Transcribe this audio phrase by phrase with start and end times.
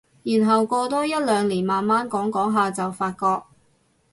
[0.23, 3.43] 然後過多一兩年慢慢講講下就發覺